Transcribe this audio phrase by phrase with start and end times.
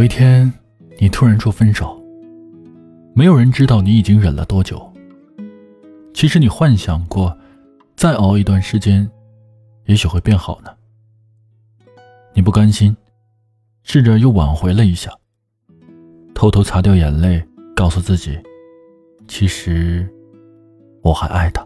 [0.00, 0.50] 有一天，
[0.98, 2.02] 你突然说分手，
[3.14, 4.90] 没有人知道你已经忍了多久。
[6.14, 7.36] 其实你幻想过，
[7.96, 9.06] 再熬一段时间，
[9.84, 10.70] 也许会变好呢。
[12.32, 12.96] 你不甘心，
[13.82, 15.10] 试着又挽回了一下，
[16.32, 18.40] 偷偷擦掉眼泪，告诉自己，
[19.28, 20.10] 其实
[21.02, 21.62] 我还爱他，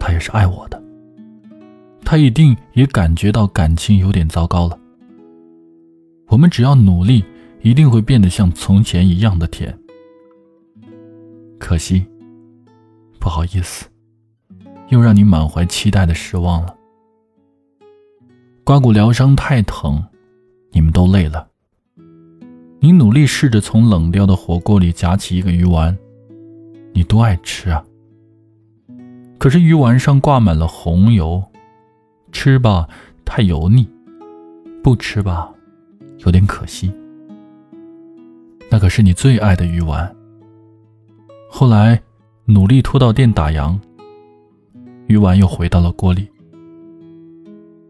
[0.00, 0.82] 他也是爱我的，
[2.04, 4.76] 他一定也感觉到感情有点糟糕了。
[6.32, 7.22] 我们只要努力，
[7.60, 9.78] 一定会变得像从前一样的甜。
[11.58, 12.06] 可惜，
[13.20, 13.86] 不好意思，
[14.88, 16.74] 又让你满怀期待的失望了。
[18.64, 20.02] 刮骨疗伤太疼，
[20.70, 21.46] 你们都累了。
[22.80, 25.94] 你努力试着从冷掉的火锅里夹起一个鱼丸，
[26.94, 27.84] 你多爱吃啊！
[29.38, 31.44] 可是鱼丸上挂满了红油，
[32.32, 32.88] 吃吧
[33.22, 33.86] 太油腻，
[34.82, 35.51] 不吃吧。
[36.24, 36.92] 有点可惜，
[38.70, 40.14] 那可是你最爱的鱼丸。
[41.50, 42.00] 后来
[42.44, 43.78] 努力拖到店打烊，
[45.08, 46.28] 鱼丸又回到了锅里。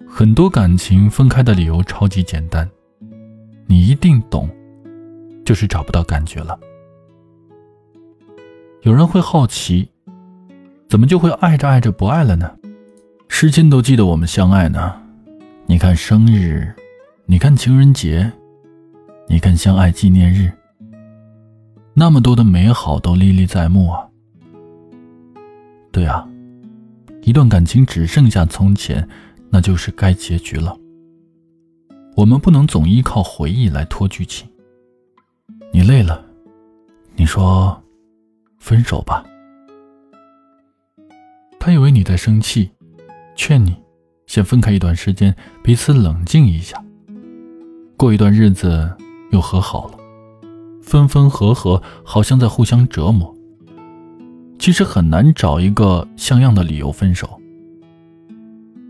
[0.09, 2.69] 很多感情分开的理由超级简单，
[3.67, 4.49] 你一定懂，
[5.45, 6.59] 就是找不到感觉了。
[8.83, 9.89] 有人会好奇，
[10.89, 12.51] 怎么就会爱着爱着不爱了呢？
[13.29, 15.01] 时间都记得我们相爱呢，
[15.67, 16.75] 你看生日。
[17.33, 18.31] 你看情人节，
[19.27, 20.53] 你看相爱纪念日，
[21.95, 24.07] 那么多的美好都历历在目啊。
[25.91, 26.29] 对啊，
[27.23, 29.09] 一段感情只剩下从前，
[29.49, 30.77] 那就是该结局了。
[32.17, 34.47] 我们不能总依靠回忆来拖剧情。
[35.73, 36.23] 你累了，
[37.17, 37.83] 你说
[38.59, 39.25] 分手吧。
[41.59, 42.71] 他以为你在生气，
[43.35, 43.75] 劝你
[44.27, 46.77] 先分开一段时间，彼此冷静一下。
[48.03, 48.91] 过一段日子
[49.31, 49.95] 又和好了，
[50.83, 53.33] 分分合合好像在互相折磨。
[54.59, 57.41] 其实很难找一个像样的理由分手。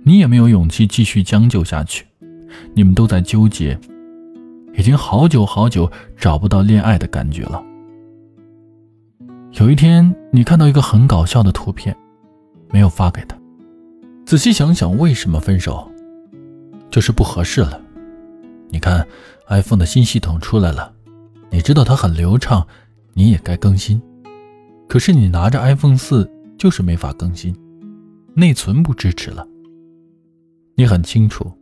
[0.02, 2.06] 你也没有勇气继续将就下去，
[2.72, 3.78] 你们都在纠结，
[4.78, 7.62] 已经好久好久找不到恋爱的感觉了。
[9.60, 11.94] 有一天，你看到一个很搞笑的图片，
[12.70, 13.36] 没有发给他。
[14.24, 15.86] 仔细想想，为什么分手？
[16.90, 17.78] 就是不合适了。
[18.72, 19.06] 你看
[19.48, 20.92] ，iPhone 的新系统出来了，
[21.50, 22.66] 你知道它很流畅，
[23.12, 24.00] 你也该更新。
[24.88, 26.28] 可是你拿着 iPhone 四
[26.58, 27.54] 就是没法更新，
[28.34, 29.46] 内存不支持了。
[30.74, 31.52] 你很清楚，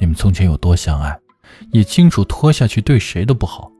[0.00, 1.16] 你们从前有多相爱，
[1.70, 3.70] 也清楚拖下去对谁都不好，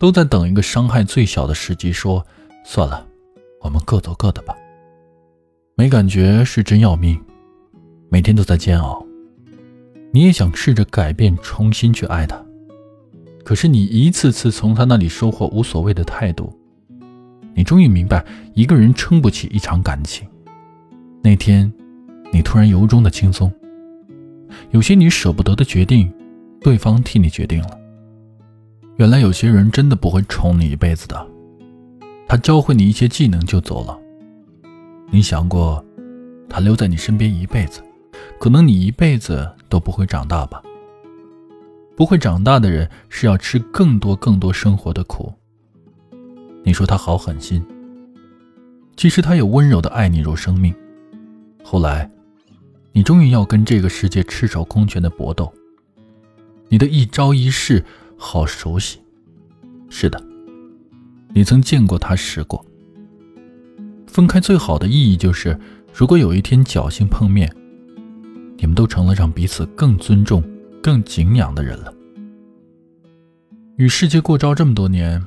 [0.00, 2.26] 都在等一个伤害最小的时机，说
[2.64, 3.06] 算了，
[3.60, 4.56] 我们各走各的吧。
[5.76, 7.16] 没感觉是真要命，
[8.10, 9.06] 每天都在煎熬。
[10.14, 12.38] 你也想试着改变，重新去爱他，
[13.42, 16.52] 可是你一次次从他那里收获无所谓的态度，
[17.54, 20.28] 你终于明白，一个人撑不起一场感情。
[21.22, 21.72] 那天，
[22.30, 23.50] 你突然由衷的轻松。
[24.70, 26.12] 有些你舍不得的决定，
[26.60, 27.78] 对方替你决定了。
[28.96, 31.26] 原来有些人真的不会宠你一辈子的，
[32.28, 33.98] 他教会你一些技能就走了。
[35.10, 35.82] 你想过，
[36.50, 37.80] 他留在你身边一辈子？
[38.38, 40.62] 可能你一辈子都不会长大吧。
[41.94, 45.32] 不会长大的人是要吃更多更多生活的苦。
[46.64, 47.62] 你说他好狠心，
[48.96, 50.74] 其实他也温柔的爱你如生命。
[51.62, 52.10] 后来，
[52.92, 55.52] 你终于要跟这个世界赤手空拳的搏斗。
[56.68, 57.84] 你的一招一式
[58.16, 59.00] 好熟悉。
[59.90, 60.20] 是的，
[61.34, 62.64] 你曾见过他试过。
[64.06, 65.58] 分开最好的意义就是，
[65.92, 67.54] 如果有一天侥幸碰面。
[68.62, 70.40] 你们都成了让彼此更尊重、
[70.80, 71.92] 更敬仰的人了。
[73.74, 75.20] 与世界过招这么多年，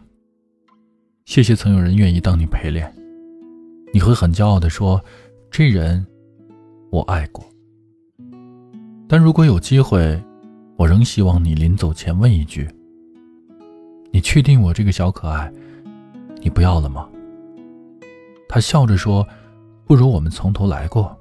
[1.26, 2.90] 谢谢曾有人愿意当你陪练。
[3.94, 5.04] 你会很骄傲地说
[5.52, 6.08] ：“这人，
[6.92, 7.44] 我爱过。”
[9.06, 10.18] 但如果有机会，
[10.78, 12.66] 我仍希望你临走前问一句
[14.12, 15.52] ：“你确定我这个小可爱，
[16.42, 17.06] 你不要了吗？”
[18.48, 19.28] 他笑着说
[19.84, 21.14] ：“不如我们从头来过。”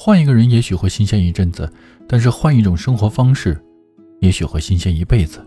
[0.00, 1.68] 换一个人也许会新鲜一阵子，
[2.06, 3.60] 但是换一种生活方式，
[4.20, 5.44] 也许会新鲜一辈子。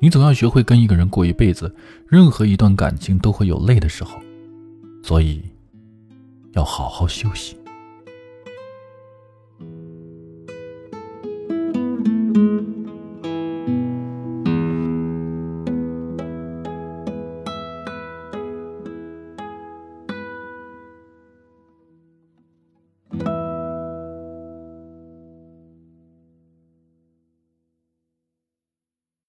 [0.00, 1.72] 你总要学会跟一个人过一辈子，
[2.08, 4.18] 任何一段感情都会有累的时候，
[5.04, 5.40] 所以
[6.54, 7.56] 要好好休息。